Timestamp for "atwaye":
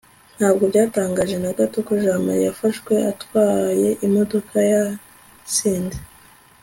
3.11-3.89